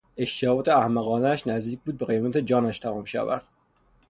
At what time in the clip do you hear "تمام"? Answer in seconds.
2.79-3.03